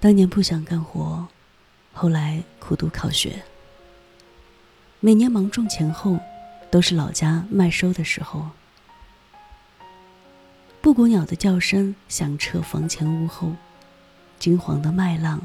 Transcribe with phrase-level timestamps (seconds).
[0.00, 1.28] 当年不想干活，
[1.92, 3.42] 后来苦读考学。
[4.98, 6.18] 每年芒种前后，
[6.70, 8.48] 都是老家麦收的时候。
[10.80, 13.52] 布谷鸟的叫声响彻房前屋后，
[14.38, 15.38] 金黄的麦浪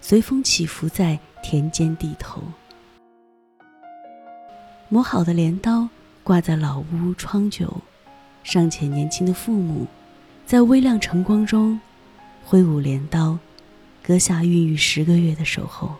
[0.00, 2.42] 随风起伏在田间地头。
[4.88, 5.88] 磨好的镰刀
[6.24, 7.72] 挂在老屋窗角，
[8.42, 9.86] 尚且年轻的父母，
[10.44, 11.80] 在微亮晨光中
[12.44, 13.38] 挥舞镰刀。
[14.02, 15.94] 割下孕育十个月的守候，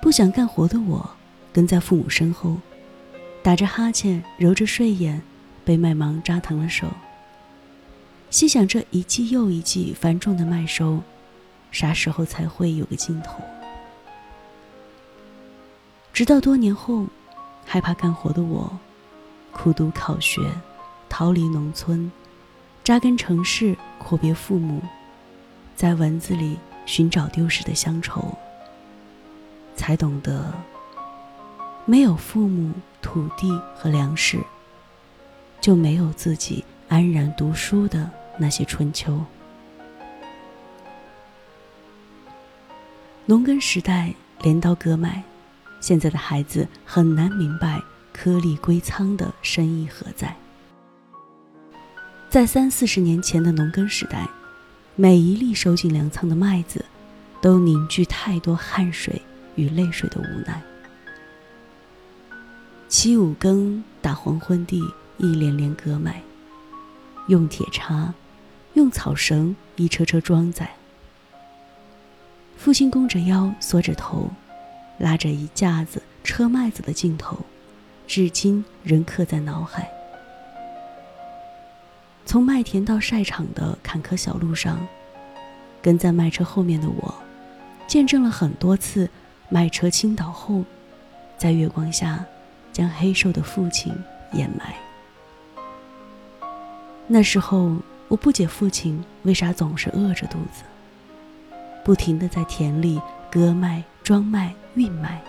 [0.00, 1.10] 不想干活的我，
[1.52, 2.58] 跟在父母身后，
[3.42, 5.22] 打着哈欠，揉着睡眼，
[5.64, 6.86] 被麦芒扎疼了手。
[8.30, 11.00] 心想这一季又一季繁重的麦收，
[11.72, 13.42] 啥时候才会有个尽头？
[16.12, 17.06] 直到多年后，
[17.64, 18.78] 害怕干活的我，
[19.50, 20.42] 苦读考学，
[21.08, 22.12] 逃离农村，
[22.84, 24.82] 扎根城市，阔别父母。
[25.78, 28.36] 在文字里寻找丢失的乡愁，
[29.76, 30.52] 才懂得
[31.84, 34.40] 没有父母、土地和粮食，
[35.60, 39.24] 就没有自己安然读书的那些春秋。
[43.24, 44.12] 农耕时代，
[44.42, 45.22] 镰刀割麦，
[45.80, 47.80] 现在的孩子很难明白
[48.12, 50.34] 颗粒归仓的深意何在。
[52.28, 54.26] 在三四十年前的农耕时代。
[55.00, 56.84] 每一粒收进粮仓的麦子，
[57.40, 59.22] 都凝聚太多汗水
[59.54, 60.60] 与泪水的无奈。
[62.88, 64.82] 七五更打黄昏地，
[65.16, 66.20] 一连连割麦，
[67.28, 68.12] 用铁叉，
[68.74, 70.68] 用草绳，一车车装载。
[72.56, 74.28] 父亲弓着腰，缩着头，
[74.98, 77.38] 拉着一架子车麦子的镜头，
[78.08, 79.88] 至今仍刻在脑海。
[82.28, 84.86] 从麦田到晒场的坎坷小路上，
[85.80, 87.14] 跟在麦车后面的我，
[87.86, 89.08] 见证了很多次
[89.48, 90.62] 麦车倾倒后，
[91.38, 92.22] 在月光下
[92.70, 93.90] 将黑瘦的父亲
[94.34, 94.74] 掩埋。
[97.06, 97.74] 那时候
[98.08, 100.64] 我不解父亲为啥总是饿着肚子，
[101.82, 103.00] 不停的在田里
[103.30, 105.22] 割麦、装麦、运麦，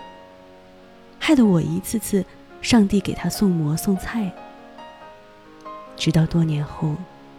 [1.18, 2.22] 害得我一次次
[2.60, 4.30] 上帝给他送馍送菜。
[6.00, 6.96] 直到多年后，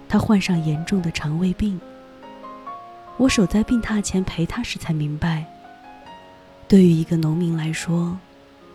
[0.07, 1.81] 他患上严重的肠胃病。
[3.17, 5.43] 我守在病榻前陪他时，才明白，
[6.67, 8.15] 对于一个农民来说，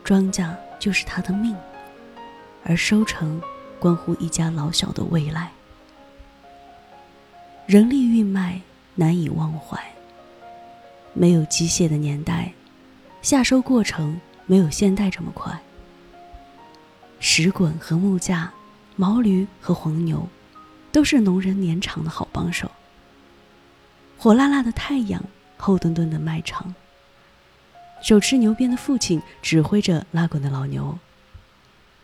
[0.02, 1.54] 庄稼就是他的命，
[2.64, 3.40] 而收成
[3.78, 5.52] 关乎一家老小的未来。
[7.66, 8.60] 人力运麦
[8.96, 9.80] 难以忘怀。
[11.12, 12.52] 没有机械的年代，
[13.22, 15.56] 下收过程没有现代这么快。
[17.20, 18.52] 石滚和木架。
[18.96, 20.26] 毛驴和黄牛，
[20.90, 22.70] 都是农人年长的好帮手。
[24.18, 25.22] 火辣辣的太阳，
[25.58, 26.74] 厚墩墩的麦场。
[28.02, 30.98] 手持牛鞭的父亲指挥着拉滚的老牛，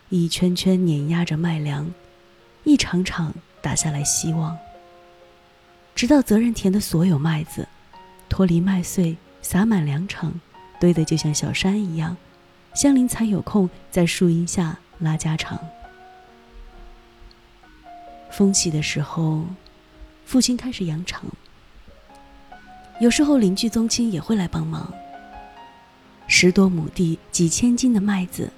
[0.09, 1.91] 一圈圈碾压着麦粮，
[2.63, 4.57] 一场场打下来希望。
[5.95, 7.67] 直到责任田的所有麦子
[8.29, 10.33] 脱离麦穗，撒满粮场，
[10.79, 12.17] 堆得就像小山一样，
[12.73, 15.59] 香菱才有空在树荫下拉家常。
[18.35, 19.45] 风起的时候，
[20.25, 21.23] 父亲开始扬场。
[22.99, 24.91] 有时候邻居宗亲也会来帮忙。
[26.25, 28.51] 十多亩地、几千斤的麦子，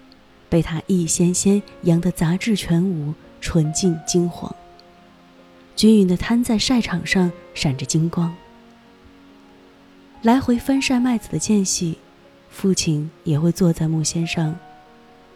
[0.47, 4.55] 被他一掀掀扬得杂质全无、纯净金黄，
[5.75, 8.33] 均匀地摊在晒场上，闪着金光。
[10.21, 11.97] 来回翻晒麦子的间隙，
[12.49, 14.57] 父亲也会坐在木锨上，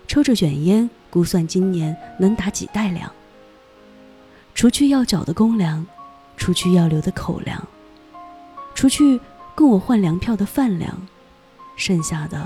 [0.08, 3.12] 抽着卷烟，估算今年能打几袋粮。
[4.60, 5.88] 除去要缴的公粮，
[6.36, 7.66] 除去要留的口粮，
[8.76, 9.18] 除去
[9.56, 11.08] 供我换粮票的饭粮，
[11.78, 12.46] 剩下的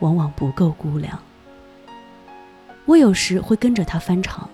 [0.00, 1.16] 往往不够估粮。
[2.86, 4.50] 我有时会跟着他翻场，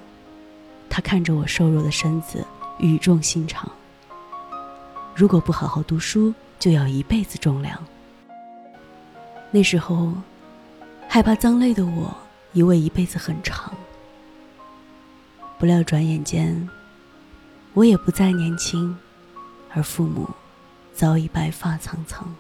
[0.91, 2.47] 他看着我瘦弱的身子，
[2.81, 3.67] 语重心长。
[5.15, 7.83] 如果不好好读书，就要一辈子种粮。
[9.51, 10.13] 那时候，
[11.09, 12.15] 害怕脏累的我，
[12.53, 13.73] 以为一辈子很长，
[15.59, 16.69] 不料转眼间。
[17.75, 18.99] 我也不再年轻，
[19.71, 20.29] 而父母
[20.93, 22.35] 早已白发苍苍。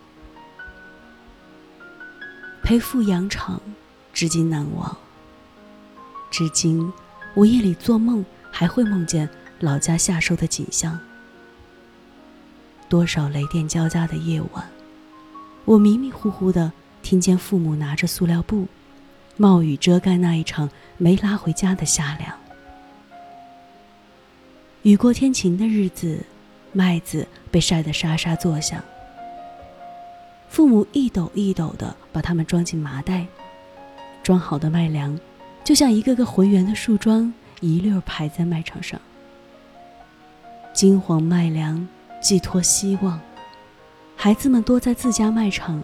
[2.62, 3.61] 陪父养场，
[4.12, 4.97] 至今难忘。
[6.31, 6.93] 至今，
[7.35, 9.29] 我夜里做梦还会梦见
[9.61, 10.99] 老家夏收的景象。
[12.88, 14.69] 多少雷电交加的夜晚，
[15.65, 16.73] 我迷迷糊糊的
[17.03, 18.67] 听见父母拿着塑料布，
[19.37, 22.39] 冒雨遮盖那一场没拉回家的夏粮。
[24.82, 26.25] 雨过天晴的日子，
[26.73, 28.82] 麦子被晒得沙沙作响。
[30.49, 33.27] 父母一斗一斗地把它们装进麻袋，
[34.23, 35.19] 装好的麦粮
[35.62, 37.31] 就像一个个浑圆的树桩，
[37.61, 38.99] 一溜排在麦场上。
[40.73, 41.87] 金黄麦粮
[42.23, 43.21] 寄托希望，
[44.17, 45.83] 孩子们多在自家麦场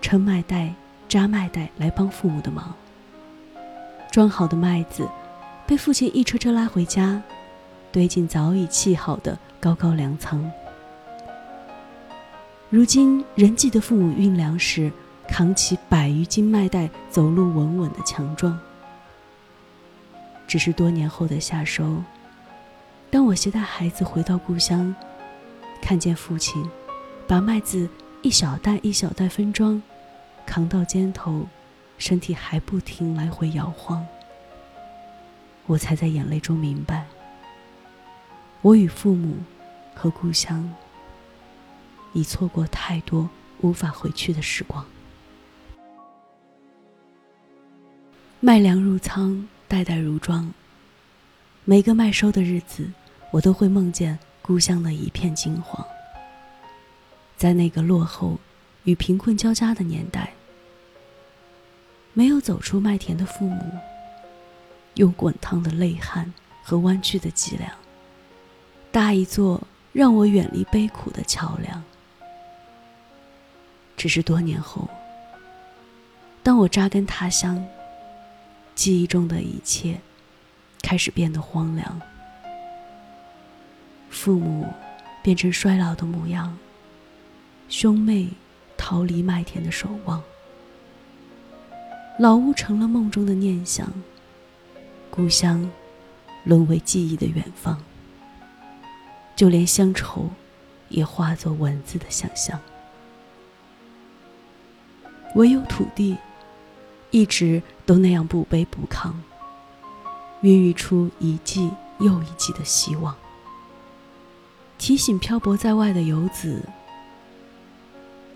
[0.00, 0.72] 撑麦袋、
[1.08, 2.72] 扎麦袋来帮父母的忙。
[4.12, 5.08] 装好的麦子
[5.66, 7.20] 被父亲一车车拉回家，
[7.92, 10.50] 堆进早已砌好的高高粮仓。
[12.70, 14.90] 如今仍记得父母运粮时
[15.28, 18.58] 扛起百余斤麦袋走路稳稳的强壮。
[20.48, 22.02] 只是多年后的夏收。
[23.10, 24.94] 当我携带孩子回到故乡，
[25.82, 26.64] 看见父亲
[27.26, 27.88] 把麦子
[28.22, 29.82] 一小袋一小袋分装，
[30.46, 31.46] 扛到肩头，
[31.98, 34.06] 身体还不停来回摇晃，
[35.66, 37.06] 我才在眼泪中明白，
[38.62, 39.36] 我与父母
[39.94, 40.72] 和故乡
[42.12, 43.28] 已错过太多
[43.60, 44.84] 无法回去的时光。
[48.38, 50.52] 麦粮入仓，袋袋如庄，
[51.64, 52.90] 每个麦收的日子。
[53.32, 55.82] 我都会梦见故乡的一片金黄。
[57.34, 58.38] 在那个落后
[58.84, 60.34] 与贫困交加的年代，
[62.12, 63.64] 没有走出麦田的父母，
[64.96, 66.30] 用滚烫的泪汗
[66.62, 67.72] 和弯曲的脊梁，
[68.92, 69.60] 搭一座
[69.92, 71.82] 让我远离悲苦的桥梁。
[73.96, 74.86] 只是多年后，
[76.42, 77.64] 当我扎根他乡，
[78.74, 79.98] 记忆中的一切
[80.82, 82.00] 开始变得荒凉。
[84.10, 84.68] 父母
[85.22, 86.58] 变成衰老的模样，
[87.68, 88.28] 兄妹
[88.76, 90.22] 逃离麦田的守望，
[92.18, 93.90] 老屋成了梦中的念想，
[95.10, 95.70] 故乡
[96.44, 97.82] 沦为记忆的远方，
[99.42, 100.30] 就连乡愁
[100.88, 102.60] 也化作文字的想象。
[105.34, 106.16] 唯有土地，
[107.10, 109.12] 一直都那样不卑不亢，
[110.42, 111.68] 孕育出一季
[111.98, 113.16] 又一季的希望。
[114.78, 116.62] 提醒漂泊在外的游子：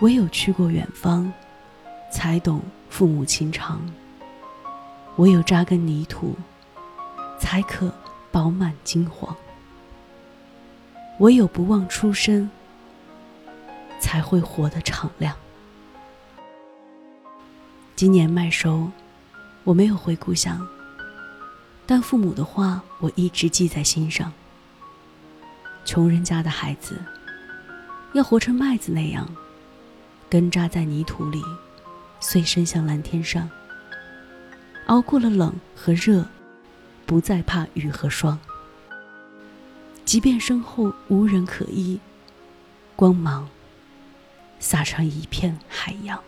[0.00, 1.32] 唯有去过远方，
[2.12, 2.60] 才懂
[2.90, 3.78] 父母情长；
[5.18, 6.34] 唯有扎根泥土，
[7.38, 7.94] 才可
[8.32, 9.32] 饱满金黄；
[11.18, 12.50] 唯有不忘初生，
[13.98, 15.34] 才会活得敞亮。
[17.94, 18.90] 今年麦收，
[19.64, 20.68] 我没有回故乡，
[21.86, 24.30] 但父母的话，我一直记在心上。
[25.86, 27.00] 穷人家的孩子，
[28.12, 29.26] 要活成麦子那样，
[30.28, 31.42] 根扎在泥土里，
[32.20, 33.48] 遂伸向蓝天上。
[34.88, 36.26] 熬过了冷和热，
[37.06, 38.38] 不再怕雨和霜。
[40.06, 41.98] 即便身后无人可依，
[42.94, 43.48] 光芒
[44.60, 46.22] 洒成一片海洋。